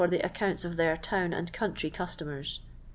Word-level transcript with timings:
the 0.09 0.25
accounts 0.25 0.65
of 0.65 0.77
their 0.77 0.97
town 0.97 1.31
and 1.31 1.53
country 1.53 1.91
customers. 1.91 2.61